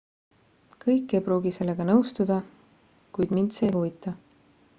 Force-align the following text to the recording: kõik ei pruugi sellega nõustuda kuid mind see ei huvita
kõik 0.85 1.13
ei 1.19 1.25
pruugi 1.27 1.51
sellega 1.57 1.87
nõustuda 1.91 2.39
kuid 3.19 3.37
mind 3.41 3.59
see 3.59 3.71
ei 3.71 3.79
huvita 3.79 4.17